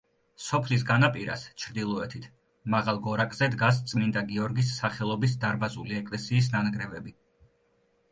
[0.43, 2.23] სოფლის განაპირას, ჩრდილოეთით,
[2.75, 7.15] მაღალ გორაკზე დგას წმინდა გიორგის სახელობის დარბაზული ეკლესიის ნანგრევები.